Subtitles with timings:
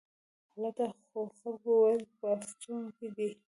[0.55, 3.29] هلته خلکو ویل په افسون کې دی.